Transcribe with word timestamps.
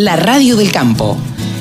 La 0.00 0.16
radio 0.16 0.56
del 0.56 0.72
campo. 0.72 1.18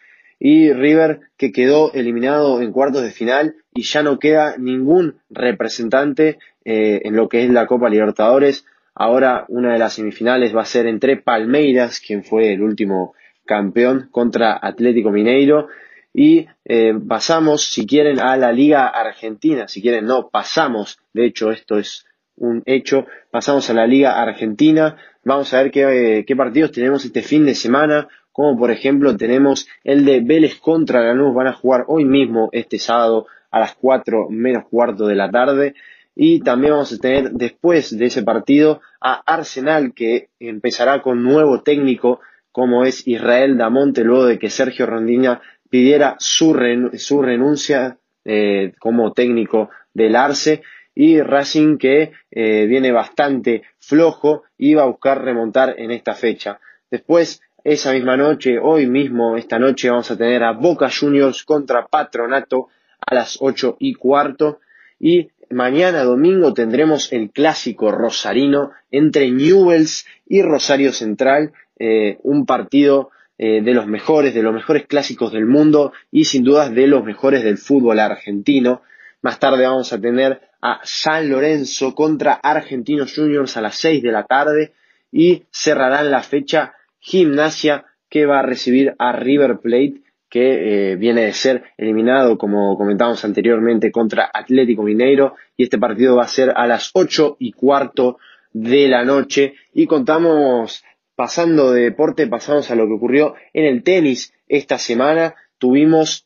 y 0.44 0.74
River 0.74 1.20
que 1.38 1.52
quedó 1.52 1.94
eliminado 1.94 2.64
en 2.64 2.72
cuartos 2.72 3.04
de 3.04 3.12
final 3.12 3.58
y 3.76 3.84
ya 3.84 4.02
no 4.02 4.18
queda 4.18 4.56
ningún 4.58 5.20
representante 5.30 6.40
eh, 6.66 7.02
en 7.04 7.16
lo 7.16 7.30
que 7.30 7.44
es 7.44 7.52
la 7.52 7.68
Copa 7.68 7.90
Libertadores. 7.90 8.66
Ahora 8.96 9.46
una 9.50 9.74
de 9.74 9.78
las 9.78 9.94
semifinales 9.94 10.56
va 10.56 10.64
a 10.64 10.66
ser 10.66 10.88
entre 10.88 11.18
Palmeiras, 11.18 12.00
quien 12.00 12.24
fue 12.24 12.54
el 12.54 12.64
último 12.64 13.14
campeón, 13.46 14.10
contra 14.10 14.58
Atlético 14.60 15.12
Mineiro. 15.12 15.68
Y 16.12 16.48
eh, 16.66 16.96
pasamos, 17.08 17.64
si 17.64 17.86
quieren, 17.86 18.20
a 18.20 18.36
la 18.36 18.52
Liga 18.52 18.88
Argentina. 18.88 19.68
Si 19.68 19.80
quieren, 19.80 20.06
no, 20.06 20.30
pasamos. 20.30 20.98
De 21.14 21.28
hecho, 21.28 21.52
esto 21.52 21.78
es 21.78 22.08
un 22.36 22.64
hecho. 22.66 23.06
Pasamos 23.30 23.70
a 23.70 23.76
la 23.76 23.86
Liga 23.86 24.20
Argentina. 24.20 24.98
Vamos 25.24 25.54
a 25.54 25.62
ver 25.62 25.72
qué, 25.72 26.18
eh, 26.18 26.26
qué 26.26 26.36
partidos 26.36 26.72
tenemos 26.72 27.06
este 27.06 27.22
fin 27.22 27.46
de 27.46 27.54
semana 27.54 28.08
como 28.32 28.58
por 28.58 28.72
ejemplo 28.72 29.18
tenemos 29.18 29.68
el 29.84 30.06
de 30.06 30.22
Vélez 30.22 30.60
contra 30.60 31.04
Lanús, 31.04 31.34
van 31.34 31.48
a 31.48 31.54
jugar 31.54 31.86
hoy 31.88 32.06
mismo 32.06 32.50
este 32.52 32.80
sábado 32.80 33.28
a 33.50 33.60
las 33.60 33.76
4 33.76 34.30
menos 34.30 34.66
cuarto 34.70 35.08
de 35.08 35.16
la 35.16 35.30
tarde. 35.30 35.76
Y 36.16 36.42
también 36.42 36.74
vamos 36.74 36.92
a 36.92 36.98
tener 36.98 37.32
después 37.32 37.98
de 37.98 38.06
ese 38.06 38.24
partido 38.24 38.82
a 39.00 39.14
Arsenal 39.26 39.94
que 39.94 40.30
empezará 40.40 41.02
con 41.02 41.24
nuevo 41.24 41.62
técnico 41.62 42.20
como 42.52 42.84
es 42.84 43.08
Israel 43.08 43.58
Damonte 43.58 44.04
luego 44.04 44.26
de 44.26 44.38
que 44.38 44.50
Sergio 44.50 44.86
Rondina 44.86 45.42
pidiera 45.70 46.16
su, 46.20 46.54
su 46.96 47.22
renuncia 47.22 47.98
eh, 48.26 48.74
como 48.80 49.14
técnico 49.14 49.70
del 49.94 50.16
Arce 50.16 50.62
y 50.94 51.22
Racing 51.22 51.78
que 51.78 52.12
eh, 52.30 52.66
viene 52.68 52.92
bastante 52.92 53.64
flojo 53.80 54.44
y 54.58 54.74
va 54.74 54.84
a 54.84 54.88
buscar 54.88 55.24
remontar 55.24 55.76
en 55.78 55.92
esta 55.92 56.14
fecha. 56.14 56.60
Después 56.90 57.42
esa 57.64 57.94
misma 57.94 58.18
noche, 58.18 58.58
hoy 58.60 58.88
mismo, 58.88 59.38
esta 59.38 59.60
noche, 59.60 59.90
vamos 59.90 60.10
a 60.12 60.18
tener 60.18 60.44
a 60.44 60.54
Boca 60.54 60.90
Juniors 60.90 61.44
contra 61.44 61.88
Patronato 61.88 62.68
a 63.00 63.16
las 63.16 63.38
ocho 63.40 63.78
y 63.80 63.94
cuarto. 63.94 64.60
Y 65.00 65.30
mañana 65.50 66.04
domingo 66.04 66.54
tendremos 66.54 67.12
el 67.14 67.32
clásico 67.32 67.92
rosarino 67.92 68.72
entre 68.90 69.30
Newells 69.30 70.06
y 70.28 70.42
Rosario 70.42 70.92
Central, 70.92 71.54
eh, 71.78 72.18
un 72.24 72.46
partido 72.46 73.12
eh, 73.38 73.62
de 73.62 73.74
los 73.74 73.88
mejores, 73.88 74.34
de 74.34 74.44
los 74.44 74.54
mejores 74.54 74.86
clásicos 74.88 75.32
del 75.32 75.46
mundo 75.46 75.94
y 76.12 76.26
sin 76.26 76.44
dudas 76.44 76.74
de 76.74 76.88
los 76.88 77.04
mejores 77.04 77.44
del 77.44 77.58
fútbol 77.58 78.00
argentino. 78.00 78.82
Más 79.22 79.40
tarde 79.40 79.66
vamos 79.66 79.94
a 79.94 80.00
tener 80.00 80.42
a 80.62 80.80
San 80.84 81.30
Lorenzo 81.30 81.94
contra 81.96 82.34
Argentinos 82.34 83.14
Juniors 83.16 83.58
a 83.58 83.62
las 83.62 83.76
seis 83.76 84.02
de 84.02 84.12
la 84.12 84.26
tarde 84.26 84.74
y 85.12 85.44
cerrarán 85.52 86.12
la 86.12 86.22
fecha 86.22 86.76
Gimnasia 87.02 87.86
que 88.10 88.26
va 88.26 88.40
a 88.40 88.44
recibir 88.44 88.96
a 88.98 89.12
River 89.12 89.60
Plate 89.62 90.02
que 90.32 90.92
eh, 90.92 90.96
viene 90.96 91.26
de 91.26 91.34
ser 91.34 91.64
eliminado, 91.78 92.38
como 92.38 92.78
comentamos 92.78 93.26
anteriormente, 93.26 93.92
contra 93.92 94.32
Atlético 94.34 94.82
Mineiro, 94.82 95.36
y 95.58 95.64
este 95.64 95.78
partido 95.78 96.16
va 96.16 96.24
a 96.24 96.30
ser 96.30 96.54
a 96.56 96.66
las 96.68 96.90
ocho 96.94 97.36
y 97.38 97.52
cuarto 97.52 98.18
de 98.54 98.88
la 98.88 99.04
noche. 99.04 99.56
Y 99.74 99.88
contamos, 99.88 100.86
pasando 101.16 101.74
de 101.74 101.82
deporte, 101.82 102.28
pasamos 102.28 102.72
a 102.72 102.76
lo 102.76 102.88
que 102.88 102.94
ocurrió 102.94 103.36
en 103.52 103.66
el 103.66 103.84
tenis 103.84 104.34
esta 104.48 104.78
semana. 104.78 105.36
Tuvimos 105.58 106.26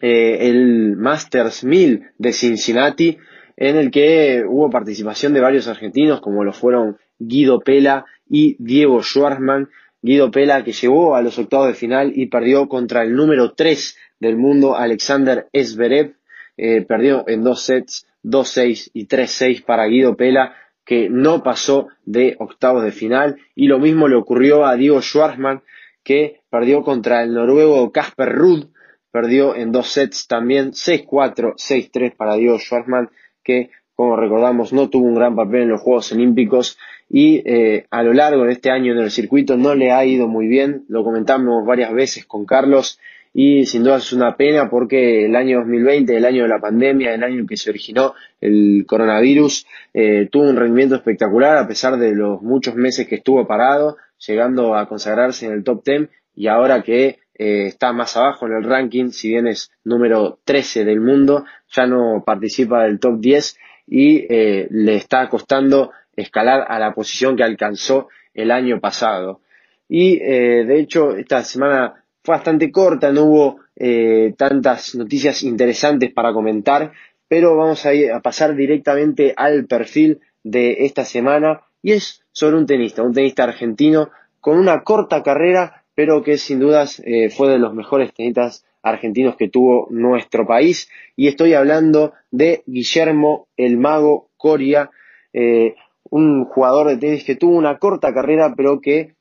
eh, 0.00 0.48
el 0.48 0.96
Masters 0.96 1.62
1000 1.62 2.10
de 2.18 2.32
Cincinnati, 2.32 3.16
en 3.56 3.76
el 3.76 3.92
que 3.92 4.42
hubo 4.44 4.70
participación 4.70 5.34
de 5.34 5.40
varios 5.40 5.68
argentinos, 5.68 6.20
como 6.20 6.42
lo 6.42 6.52
fueron 6.52 6.98
Guido 7.20 7.60
Pela 7.60 8.06
y 8.28 8.56
Diego 8.58 9.04
Schwartzman. 9.04 9.68
Guido 10.02 10.30
Pela 10.30 10.64
que 10.64 10.72
llegó 10.72 11.16
a 11.16 11.22
los 11.22 11.38
octavos 11.38 11.68
de 11.68 11.74
final 11.74 12.12
y 12.14 12.26
perdió 12.26 12.68
contra 12.68 13.02
el 13.02 13.14
número 13.14 13.52
3 13.52 13.96
del 14.18 14.36
mundo, 14.36 14.76
Alexander 14.76 15.48
Zverev. 15.54 16.14
Eh, 16.56 16.82
perdió 16.82 17.24
en 17.26 17.42
dos 17.42 17.62
sets, 17.62 18.06
2-6 18.22 18.90
y 18.92 19.06
3-6 19.06 19.64
para 19.64 19.86
Guido 19.86 20.16
Pela, 20.16 20.54
que 20.84 21.08
no 21.08 21.42
pasó 21.42 21.88
de 22.04 22.36
octavos 22.38 22.84
de 22.84 22.92
final. 22.92 23.38
Y 23.54 23.66
lo 23.68 23.78
mismo 23.78 24.08
le 24.08 24.16
ocurrió 24.16 24.66
a 24.66 24.76
Diego 24.76 25.00
Schwartzman, 25.00 25.62
que 26.02 26.40
perdió 26.50 26.82
contra 26.82 27.22
el 27.22 27.32
noruego 27.32 27.90
Casper 27.92 28.30
Ruud. 28.30 28.66
Perdió 29.10 29.56
en 29.56 29.72
dos 29.72 29.88
sets 29.88 30.28
también, 30.28 30.72
6-4, 30.72 31.54
6-3 31.56 32.14
para 32.14 32.34
Diego 32.34 32.58
Schwartzman, 32.58 33.10
que 33.42 33.70
como 34.00 34.16
recordamos 34.16 34.72
no 34.72 34.88
tuvo 34.88 35.06
un 35.06 35.14
gran 35.14 35.36
papel 35.36 35.62
en 35.62 35.68
los 35.70 35.82
Juegos 35.82 36.12
Olímpicos 36.12 36.78
y 37.12 37.42
eh, 37.44 37.86
a 37.90 38.04
lo 38.04 38.12
largo 38.12 38.44
de 38.44 38.52
este 38.52 38.70
año 38.70 38.92
en 38.92 39.00
el 39.00 39.10
circuito 39.10 39.56
no 39.56 39.74
le 39.74 39.90
ha 39.90 40.04
ido 40.04 40.28
muy 40.28 40.46
bien, 40.46 40.84
lo 40.88 41.02
comentamos 41.02 41.66
varias 41.66 41.92
veces 41.92 42.24
con 42.24 42.46
Carlos. 42.46 43.00
Y 43.32 43.66
sin 43.66 43.84
duda 43.84 43.96
es 43.96 44.12
una 44.12 44.36
pena 44.36 44.70
porque 44.70 45.24
el 45.26 45.36
año 45.36 45.58
2020, 45.58 46.16
el 46.16 46.24
año 46.24 46.42
de 46.44 46.48
la 46.48 46.60
pandemia, 46.60 47.14
el 47.14 47.22
año 47.22 47.40
en 47.40 47.46
que 47.46 47.56
se 47.56 47.70
originó 47.70 48.14
el 48.40 48.84
coronavirus, 48.86 49.66
eh, 49.92 50.28
tuvo 50.30 50.50
un 50.50 50.56
rendimiento 50.56 50.96
espectacular 50.96 51.56
a 51.56 51.66
pesar 51.66 51.96
de 51.96 52.14
los 52.14 52.42
muchos 52.42 52.74
meses 52.76 53.08
que 53.08 53.16
estuvo 53.16 53.46
parado, 53.46 53.96
llegando 54.26 54.76
a 54.76 54.88
consagrarse 54.88 55.46
en 55.46 55.52
el 55.52 55.64
top 55.64 55.84
10 55.84 56.08
y 56.34 56.46
ahora 56.46 56.82
que 56.82 57.18
eh, 57.34 57.66
está 57.66 57.92
más 57.92 58.16
abajo 58.16 58.46
en 58.46 58.54
el 58.54 58.64
ranking, 58.64 59.10
si 59.10 59.28
bien 59.28 59.46
es 59.46 59.72
número 59.84 60.38
13 60.44 60.84
del 60.84 61.00
mundo, 61.00 61.44
ya 61.70 61.86
no 61.86 62.22
participa 62.24 62.84
del 62.84 62.98
top 62.98 63.20
10 63.20 63.58
y 63.86 64.26
le 64.28 64.94
está 64.94 65.28
costando 65.28 65.90
escalar 66.16 66.66
a 66.68 66.78
la 66.78 66.92
posición 66.94 67.36
que 67.36 67.44
alcanzó 67.44 68.08
el 68.34 68.50
año 68.50 68.80
pasado. 68.80 69.40
Y 69.88 70.18
eh, 70.22 70.64
de 70.66 70.80
hecho 70.80 71.16
esta 71.16 71.42
semana 71.42 72.04
fue 72.22 72.34
bastante 72.36 72.70
corta, 72.70 73.12
no 73.12 73.24
hubo 73.24 73.60
eh, 73.76 74.34
tantas 74.36 74.94
noticias 74.94 75.42
interesantes 75.42 76.12
para 76.12 76.32
comentar, 76.32 76.92
pero 77.28 77.56
vamos 77.56 77.86
a, 77.86 77.90
pasar 78.22 78.54
directamente 78.54 79.34
al 79.36 79.66
perfil 79.66 80.20
de 80.42 80.84
esta 80.84 81.04
semana 81.04 81.62
y 81.82 81.92
es 81.92 82.24
sobre 82.32 82.56
un 82.56 82.66
tenista, 82.66 83.02
un 83.02 83.14
tenista 83.14 83.44
argentino 83.44 84.10
con 84.40 84.58
una 84.58 84.82
corta 84.82 85.22
carrera, 85.22 85.84
pero 85.94 86.22
que 86.22 86.38
sin 86.38 86.60
dudas 86.60 87.00
eh, 87.04 87.30
fue 87.30 87.48
de 87.48 87.58
los 87.58 87.74
mejores 87.74 88.12
tenistas 88.12 88.64
argentinos 88.82 89.36
que 89.36 89.48
tuvo 89.48 89.86
nuestro 89.90 90.46
país. 90.46 90.90
Y 91.16 91.28
estoy 91.28 91.54
hablando 91.54 92.12
de 92.30 92.62
Guillermo 92.66 93.48
el 93.56 93.76
Mago 93.76 94.30
Coria, 94.36 94.90
eh, 95.32 95.74
un 96.04 96.44
jugador 96.44 96.88
de 96.88 96.96
tenis 96.96 97.24
que 97.24 97.36
tuvo 97.36 97.56
una 97.56 97.78
corta 97.78 98.12
carrera, 98.14 98.54
pero 98.56 98.80
que 98.80 99.14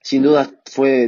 sin 0.00 0.22
duda 0.22 0.50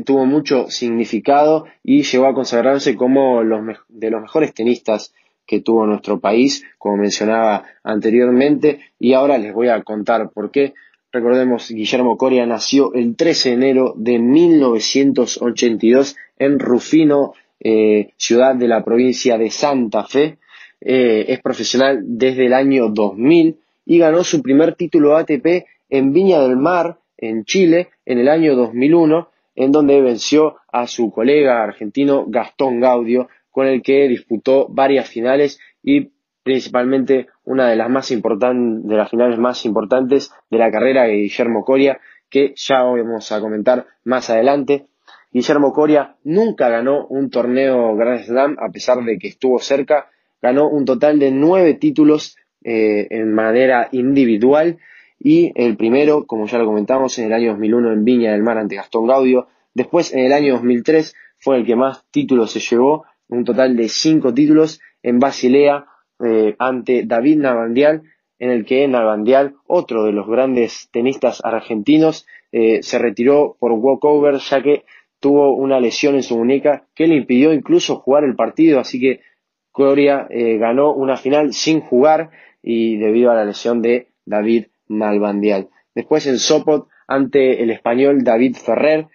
tuvo 0.05 0.27
mucho 0.27 0.69
significado 0.69 1.65
y 1.83 2.03
llegó 2.03 2.27
a 2.27 2.35
consagrarse 2.35 2.97
como 2.97 3.43
los 3.43 3.79
de 3.89 4.11
los 4.11 4.21
mejores 4.23 4.53
tenistas 4.53 5.15
que 5.47 5.61
tuvo 5.61 5.87
nuestro 5.87 6.21
país, 6.21 6.65
como 6.79 6.99
mencionaba 6.99 7.65
anteriormente, 7.83 8.81
y 8.99 9.15
ahora 9.15 9.39
les 9.39 9.53
voy 9.53 9.69
a 9.69 9.83
contar 9.83 10.31
por 10.31 10.51
qué. 10.51 10.75
Recordemos, 11.13 11.71
Guillermo 11.71 12.17
Coria 12.17 12.47
nació 12.47 12.95
el 12.95 13.17
13 13.17 13.49
de 13.49 13.55
enero 13.57 13.95
de 13.97 14.21
1982 14.21 16.17
en 16.39 16.61
Rufino, 16.61 17.33
eh, 17.59 18.13
ciudad 18.17 18.55
de 18.55 18.69
la 18.69 18.85
provincia 18.85 19.37
de 19.39 19.51
Santa 19.51 20.05
Fe. 20.05 20.39
Eh, 20.81 21.25
es 21.29 21.41
profesional 21.41 22.01
desde 22.05 22.47
el 22.47 22.55
año 22.55 22.89
2000 22.89 23.59
y 23.91 23.99
ganó 23.99 24.23
su 24.23 24.41
primer 24.41 24.77
título 24.77 25.17
ATP 25.17 25.67
en 25.89 26.13
Viña 26.13 26.41
del 26.43 26.57
Mar, 26.57 27.01
en 27.17 27.45
Chile, 27.45 27.89
en 28.07 28.21
el 28.21 28.29
año 28.29 28.55
2001, 28.55 29.29
en 29.57 29.73
donde 29.73 30.01
venció 30.01 30.59
a 30.71 30.87
su 30.87 31.11
colega 31.11 31.65
argentino 31.65 32.25
Gastón 32.29 32.79
Gaudio, 32.79 33.29
con 33.51 33.67
el 33.67 33.83
que 33.83 34.07
disputó 34.07 34.69
varias 34.69 35.09
finales 35.09 35.59
y 35.83 36.13
principalmente 36.45 37.27
una 37.43 37.69
de 37.69 37.75
las 37.75 37.91
más 37.91 38.09
de 38.11 38.97
las 38.97 39.11
finales 39.11 39.41
más 39.41 39.65
importantes 39.65 40.31
de 40.51 40.59
la 40.59 40.71
carrera 40.71 41.03
de 41.03 41.15
Guillermo 41.15 41.65
Coria, 41.65 41.99
que 42.29 42.55
ya 42.55 42.85
vamos 42.85 43.33
a 43.33 43.41
comentar 43.41 43.87
más 44.05 44.31
adelante. 44.31 44.87
Guillermo 45.33 45.73
Coria 45.73 46.15
nunca 46.23 46.69
ganó 46.69 47.09
un 47.09 47.29
torneo 47.29 47.97
Grand 47.97 48.23
Slam, 48.23 48.57
a 48.61 48.71
pesar 48.71 49.03
de 49.03 49.19
que 49.19 49.27
estuvo 49.27 49.59
cerca, 49.59 50.11
ganó 50.41 50.69
un 50.69 50.85
total 50.85 51.19
de 51.19 51.33
nueve 51.33 51.75
títulos 51.75 52.37
eh, 52.65 53.07
en 53.11 53.33
manera 53.33 53.89
individual. 53.93 54.79
Y 55.19 55.53
el 55.55 55.77
primero, 55.77 56.27
como 56.27 56.47
ya 56.47 56.59
lo 56.59 56.67
comentamos, 56.67 57.19
en 57.19 57.27
el 57.27 57.33
año 57.33 57.51
2001 57.51 57.93
en 57.93 58.05
Viña 58.05 58.33
del 58.33 58.43
Mar 58.43 58.59
ante 58.59 58.77
Gastón 58.77 59.07
Gaudio. 59.07 59.49
Después, 59.75 60.13
en 60.13 60.21
el 60.21 60.33
año 60.33 60.55
2003, 60.55 61.15
fue 61.39 61.59
el 61.59 61.67
que 61.67 61.77
más 61.77 62.05
títulos 62.11 62.53
se 62.53 62.61
llevó, 62.61 63.05
un 63.29 63.45
total 63.45 63.77
de 63.77 63.89
cinco 63.89 64.35
títulos 64.35 64.81
en 65.03 65.19
Basilea 65.19 65.87
eh, 66.25 66.55
ante 66.59 67.05
David 67.05 67.39
Navandial, 67.39 68.03
en 68.39 68.51
el 68.51 68.65
que 68.65 68.89
Navandial, 68.89 69.55
otro 69.67 70.05
de 70.05 70.13
los 70.13 70.27
grandes 70.27 70.89
tenistas 70.91 71.41
argentinos, 71.45 72.27
eh, 72.53 72.83
se 72.83 72.99
retiró 72.99 73.57
por 73.61 73.73
walkover 73.73 74.39
ya 74.39 74.63
que 74.63 74.85
tuvo 75.21 75.55
una 75.55 75.79
lesión 75.79 76.15
en 76.15 76.23
su 76.23 76.37
muñeca 76.37 76.87
que 76.95 77.07
le 77.07 77.17
impidió 77.17 77.53
incluso 77.53 77.97
jugar 77.97 78.25
el 78.25 78.35
partido, 78.35 78.81
así 78.81 78.99
que 78.99 79.21
Coria 79.71 80.27
eh, 80.31 80.57
ganó 80.59 80.93
una 80.93 81.17
final 81.17 81.53
sin 81.53 81.81
jugar 81.81 82.31
y 82.63 82.97
debido 82.97 83.31
a 83.31 83.35
la 83.35 83.45
lesión 83.45 83.83
de 83.83 84.09
David 84.25 84.67
Malvandial. 84.89 85.69
Después 85.95 86.27
en 86.27 86.39
Sopot 86.39 86.89
ante 87.07 87.63
el 87.63 87.71
español 87.71 88.23
David 88.23 88.57
Ferrer, 88.57 89.09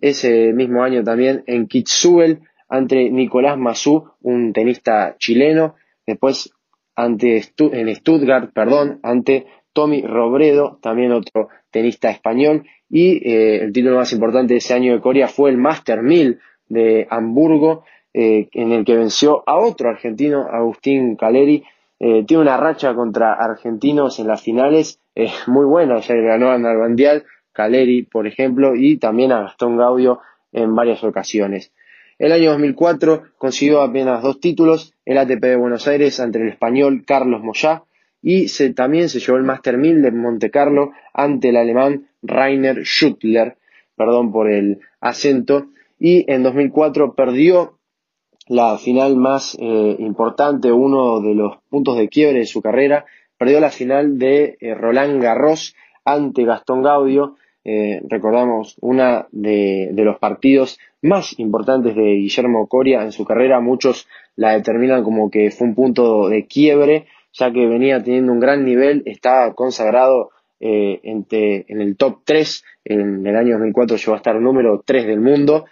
ese 0.00 0.52
mismo 0.52 0.82
año 0.82 1.02
también 1.04 1.42
en 1.46 1.66
Kitsuel 1.66 2.40
ante 2.68 3.10
Nicolás 3.10 3.56
Mazú, 3.56 4.10
un 4.22 4.52
tenista 4.52 5.16
chileno, 5.18 5.76
después 6.06 6.52
ante 6.96 7.42
en 7.58 7.94
Stuttgart, 7.94 8.52
perdón, 8.52 9.00
ante 9.02 9.46
Tommy 9.72 10.02
Robredo, 10.02 10.78
también 10.80 11.12
otro 11.12 11.48
tenista 11.70 12.10
español, 12.10 12.64
y 12.88 13.28
eh, 13.28 13.62
el 13.62 13.72
título 13.72 13.96
más 13.96 14.12
importante 14.12 14.54
de 14.54 14.58
ese 14.58 14.74
año 14.74 14.94
de 14.94 15.00
Corea 15.00 15.28
fue 15.28 15.50
el 15.50 15.58
Master 15.58 16.02
1000 16.02 16.38
de 16.68 17.06
Hamburgo, 17.10 17.84
eh, 18.14 18.48
en 18.52 18.72
el 18.72 18.84
que 18.84 18.96
venció 18.96 19.44
a 19.46 19.58
otro 19.58 19.90
argentino, 19.90 20.48
Agustín 20.50 21.16
Caleri. 21.16 21.64
Eh, 21.98 22.24
tiene 22.26 22.42
una 22.42 22.56
racha 22.56 22.94
contra 22.94 23.32
argentinos 23.32 24.18
en 24.18 24.26
las 24.28 24.42
finales 24.42 25.00
muy 25.46 25.64
buena, 25.64 26.00
ya 26.00 26.14
ganó 26.14 26.50
a 26.50 26.58
Nalbandial, 26.58 27.24
Caleri, 27.52 28.02
por 28.02 28.26
ejemplo, 28.26 28.74
y 28.74 28.98
también 28.98 29.32
a 29.32 29.40
Gastón 29.40 29.78
Gaudio 29.78 30.20
en 30.52 30.74
varias 30.74 31.02
ocasiones. 31.04 31.72
El 32.18 32.32
año 32.32 32.50
2004 32.50 33.24
consiguió 33.38 33.82
apenas 33.82 34.22
dos 34.22 34.40
títulos, 34.40 34.94
el 35.04 35.18
ATP 35.18 35.40
de 35.40 35.56
Buenos 35.56 35.86
Aires 35.86 36.18
ante 36.20 36.40
el 36.40 36.48
español 36.48 37.04
Carlos 37.06 37.42
Moyá 37.42 37.84
y 38.22 38.46
también 38.72 39.08
se 39.08 39.20
llevó 39.20 39.38
el 39.38 39.44
Master 39.44 39.76
1000 39.76 40.02
de 40.02 40.10
Monte 40.12 40.50
Carlo 40.50 40.92
ante 41.12 41.50
el 41.50 41.56
alemán 41.56 42.08
Rainer 42.22 42.84
Schuttler, 42.84 43.56
perdón 43.96 44.32
por 44.32 44.50
el 44.50 44.80
acento, 45.00 45.68
y 45.98 46.30
en 46.30 46.42
2004 46.42 47.14
perdió 47.14 47.75
la 48.48 48.78
final 48.78 49.16
más 49.16 49.56
eh, 49.60 49.96
importante, 49.98 50.70
uno 50.72 51.20
de 51.20 51.34
los 51.34 51.56
puntos 51.68 51.96
de 51.96 52.08
quiebre 52.08 52.40
de 52.40 52.46
su 52.46 52.62
carrera, 52.62 53.04
perdió 53.38 53.60
la 53.60 53.70
final 53.70 54.18
de 54.18 54.56
eh, 54.60 54.74
Roland 54.74 55.22
Garros 55.22 55.74
ante 56.04 56.44
Gastón 56.44 56.82
Gaudio, 56.82 57.36
eh, 57.64 58.00
recordamos 58.08 58.76
una 58.80 59.26
de, 59.32 59.90
de, 59.92 60.04
los 60.04 60.18
partidos 60.20 60.78
más 61.02 61.36
importantes 61.38 61.96
de 61.96 62.14
Guillermo 62.14 62.68
Coria 62.68 63.02
en 63.02 63.10
su 63.10 63.24
carrera, 63.24 63.60
muchos 63.60 64.06
la 64.36 64.52
determinan 64.52 65.02
como 65.02 65.30
que 65.30 65.50
fue 65.50 65.66
un 65.66 65.74
punto 65.74 66.28
de 66.28 66.46
quiebre, 66.46 67.06
ya 67.32 67.50
que 67.52 67.66
venía 67.66 68.02
teniendo 68.02 68.32
un 68.32 68.38
gran 68.38 68.64
nivel, 68.64 69.02
estaba 69.06 69.52
consagrado 69.54 70.30
eh, 70.60 71.00
en 71.02 71.80
el 71.80 71.96
top 71.96 72.20
3, 72.24 72.64
en 72.84 73.26
el 73.26 73.36
año 73.36 73.54
2004 73.54 73.96
llegó 73.96 74.14
a 74.14 74.16
estar 74.18 74.40
número 74.40 74.82
3 74.86 75.06
del 75.06 75.20
mundo 75.20 75.66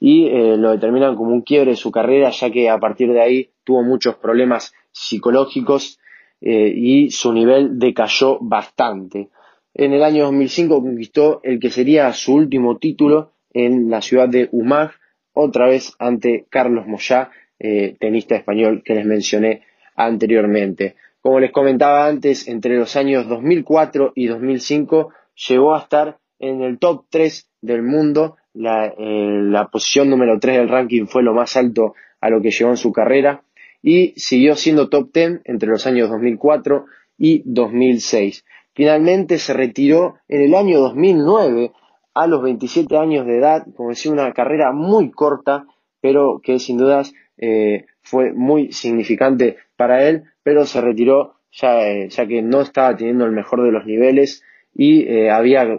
y 0.00 0.26
eh, 0.26 0.56
lo 0.56 0.72
determinan 0.72 1.16
como 1.16 1.32
un 1.32 1.42
quiebre 1.42 1.72
de 1.72 1.76
su 1.76 1.90
carrera 1.90 2.30
ya 2.30 2.50
que 2.50 2.68
a 2.68 2.78
partir 2.78 3.12
de 3.12 3.20
ahí 3.20 3.50
tuvo 3.64 3.82
muchos 3.82 4.16
problemas 4.16 4.74
psicológicos 4.92 5.98
eh, 6.40 6.72
y 6.74 7.10
su 7.10 7.32
nivel 7.32 7.78
decayó 7.78 8.38
bastante. 8.40 9.28
En 9.74 9.92
el 9.92 10.02
año 10.02 10.24
2005 10.24 10.80
conquistó 10.80 11.40
el 11.42 11.60
que 11.60 11.70
sería 11.70 12.12
su 12.12 12.34
último 12.34 12.78
título 12.78 13.32
en 13.52 13.90
la 13.90 14.02
ciudad 14.02 14.28
de 14.28 14.48
Umag, 14.52 14.92
otra 15.32 15.66
vez 15.66 15.94
ante 15.98 16.46
Carlos 16.48 16.86
Moyá, 16.86 17.30
tenista 17.58 18.36
español 18.36 18.82
que 18.84 18.94
les 18.94 19.04
mencioné 19.04 19.62
anteriormente. 19.94 20.96
Como 21.20 21.40
les 21.40 21.50
comentaba 21.50 22.06
antes, 22.06 22.48
entre 22.48 22.76
los 22.76 22.96
años 22.96 23.28
2004 23.28 24.12
y 24.14 24.26
2005 24.26 25.12
llegó 25.48 25.74
a 25.74 25.80
estar 25.80 26.18
en 26.38 26.62
el 26.62 26.78
top 26.78 27.06
3 27.10 27.50
del 27.60 27.82
mundo. 27.82 28.36
La, 28.58 28.86
eh, 28.86 28.94
la 28.98 29.68
posición 29.68 30.10
número 30.10 30.40
3 30.40 30.56
del 30.56 30.68
ranking 30.68 31.06
fue 31.06 31.22
lo 31.22 31.32
más 31.32 31.56
alto 31.56 31.94
a 32.20 32.28
lo 32.28 32.42
que 32.42 32.50
llegó 32.50 32.70
en 32.70 32.76
su 32.76 32.90
carrera 32.90 33.44
y 33.82 34.14
siguió 34.16 34.56
siendo 34.56 34.88
top 34.88 35.12
10 35.12 35.42
entre 35.44 35.68
los 35.68 35.86
años 35.86 36.10
2004 36.10 36.86
y 37.18 37.42
2006. 37.44 38.44
Finalmente 38.74 39.38
se 39.38 39.54
retiró 39.54 40.16
en 40.26 40.42
el 40.42 40.54
año 40.56 40.80
2009 40.80 41.70
a 42.14 42.26
los 42.26 42.42
27 42.42 42.96
años 42.96 43.26
de 43.26 43.38
edad, 43.38 43.64
como 43.76 43.90
decía, 43.90 44.10
una 44.10 44.32
carrera 44.32 44.72
muy 44.72 45.12
corta, 45.12 45.64
pero 46.00 46.40
que 46.42 46.58
sin 46.58 46.78
dudas 46.78 47.14
eh, 47.36 47.86
fue 48.02 48.32
muy 48.32 48.72
significante 48.72 49.58
para 49.76 50.08
él, 50.08 50.24
pero 50.42 50.66
se 50.66 50.80
retiró 50.80 51.36
ya, 51.52 51.88
eh, 51.88 52.08
ya 52.08 52.26
que 52.26 52.42
no 52.42 52.62
estaba 52.62 52.96
teniendo 52.96 53.24
el 53.24 53.30
mejor 53.30 53.62
de 53.62 53.70
los 53.70 53.86
niveles 53.86 54.42
y 54.74 55.28
había 55.28 55.78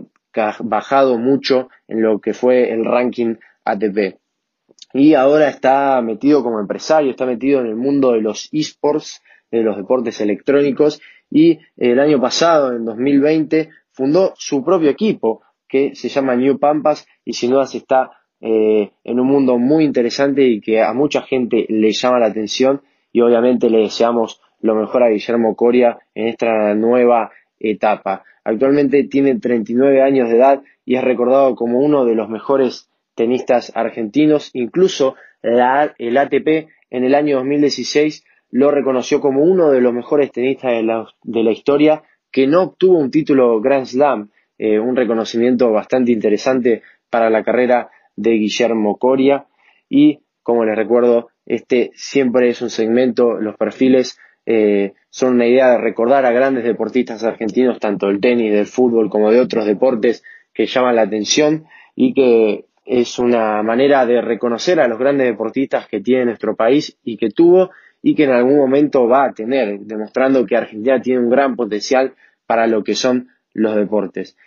bajado 0.60 1.18
mucho 1.18 1.70
en 1.88 2.02
lo 2.02 2.20
que 2.20 2.34
fue 2.34 2.72
el 2.72 2.86
ranking 2.86 3.36
ATP. 3.66 4.18
Y 4.94 5.14
ahora 5.14 5.50
está 5.50 6.02
metido 6.02 6.44
como 6.44 6.60
empresario, 6.60 7.12
está 7.12 7.26
metido 7.26 7.60
en 7.60 7.68
el 7.68 7.76
mundo 7.76 8.14
de 8.14 8.22
los 8.22 8.50
esports, 8.52 9.22
de 9.52 9.62
los 9.62 9.78
deportes 9.78 10.22
electrónicos 10.22 11.02
y 11.32 11.60
el 11.78 12.00
año 12.00 12.20
pasado, 12.20 12.76
en 12.76 12.86
2020, 12.86 13.70
fundó 13.92 14.34
su 14.36 14.64
propio 14.64 14.90
equipo 14.90 15.42
que 15.68 15.96
se 15.96 16.10
llama 16.10 16.36
New 16.36 16.58
Pampas 16.58 17.08
y 17.24 17.34
sin 17.34 17.52
duda 17.52 17.68
se 17.68 17.78
está 17.78 18.12
eh, 18.42 18.92
en 19.04 19.20
un 19.20 19.28
mundo 19.28 19.58
muy 19.58 19.84
interesante 19.84 20.44
y 20.44 20.62
que 20.62 20.82
a 20.82 20.94
mucha 20.94 21.22
gente 21.22 21.66
le 21.70 21.92
llama 21.92 22.20
la 22.20 22.28
atención 22.28 22.82
y 23.12 23.22
obviamente 23.22 23.70
le 23.70 23.80
deseamos 23.80 24.42
lo 24.62 24.76
mejor 24.76 25.04
a 25.04 25.10
Guillermo 25.10 25.56
Coria 25.56 26.00
en 26.16 26.28
esta 26.28 26.74
nueva 26.74 27.32
etapa. 27.60 28.24
Actualmente 28.44 29.04
tiene 29.04 29.40
39 29.40 30.02
años 30.02 30.30
de 30.30 30.38
edad 30.38 30.62
y 30.86 30.96
es 30.96 31.04
recordado 31.04 31.56
como 31.56 31.80
uno 31.80 32.06
de 32.06 32.16
los 32.16 32.30
mejores 32.30 32.90
tenistas 33.16 33.72
argentinos. 33.76 34.50
Incluso 34.54 35.16
la, 35.42 35.94
el 35.98 36.18
ATP 36.18 36.70
en 36.90 37.04
el 37.04 37.16
año 37.16 37.38
2016 37.38 38.24
lo 38.52 38.72
reconoció 38.72 39.22
como 39.22 39.44
uno 39.44 39.72
de 39.72 39.82
los 39.82 39.94
mejores 39.94 40.32
tenistas 40.32 40.72
de 40.72 40.84
la, 40.84 41.08
de 41.24 41.44
la 41.44 41.52
historia 41.52 42.04
que 42.32 42.48
no 42.48 42.64
obtuvo 42.64 42.98
un 42.98 43.12
título 43.12 43.60
Grand 43.62 43.86
Slam, 43.86 44.30
eh, 44.58 44.80
un 44.80 44.96
reconocimiento 44.96 45.72
bastante 45.72 46.12
interesante 46.12 46.82
para 47.10 47.30
la 47.30 47.44
carrera 47.44 47.90
de 48.16 48.32
Guillermo 48.32 48.98
Coria 48.98 49.48
y 49.88 50.20
como 50.44 50.66
les 50.66 50.76
recuerdo 50.76 51.30
este 51.46 51.92
siempre 51.94 52.50
es 52.50 52.62
un 52.62 52.70
segmento 52.70 53.40
los 53.40 53.56
perfiles 53.56 54.20
eh, 54.46 54.94
son 55.10 55.36
una 55.36 55.48
idea 55.48 55.72
de 55.72 55.78
recordar 55.78 56.26
a 56.26 56.32
grandes 56.32 56.64
deportistas 56.64 57.24
argentinos, 57.24 57.80
tanto 57.80 58.08
del 58.08 58.20
tenis, 58.20 58.54
del 58.54 58.68
fútbol 58.68 59.10
como 59.10 59.32
de 59.32 59.40
otros 59.40 59.66
deportes 59.66 60.24
que 60.54 60.66
llaman 60.66 60.96
la 60.96 61.04
atención 61.04 61.66
y 61.96 62.14
que 62.14 62.66
es 62.86 63.20
una 63.20 63.62
manera 63.64 64.06
de 64.06 64.22
reconocer 64.22 64.80
a 64.80 64.88
los 64.88 64.98
grandes 64.98 65.28
deportistas 65.28 65.88
que 65.88 66.02
tiene 66.02 66.26
nuestro 66.26 66.56
país 66.56 66.98
y 67.04 67.18
que 67.18 67.30
tuvo 67.30 67.72
y 68.02 68.16
que 68.16 68.24
en 68.24 68.32
algún 68.32 68.58
momento 68.58 69.08
va 69.08 69.26
a 69.26 69.34
tener, 69.34 69.80
demostrando 69.82 70.46
que 70.46 70.56
Argentina 70.56 71.02
tiene 71.02 71.20
un 71.20 71.30
gran 71.30 71.56
potencial 71.56 72.14
para 72.46 72.66
lo 72.68 72.84
que 72.84 72.96
son 72.96 73.30
los 73.54 73.76
deportes. 73.76 74.38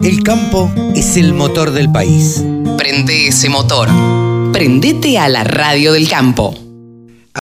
el 0.00 0.22
campo 0.22 0.70
es 0.94 1.16
el 1.16 1.34
motor 1.34 1.72
del 1.72 1.90
país. 1.90 2.42
Prende 2.78 3.28
ese 3.28 3.48
motor. 3.48 3.88
Prendete 4.52 5.18
a 5.18 5.28
la 5.28 5.44
radio 5.44 5.92
del 5.92 6.08
campo. 6.08 6.54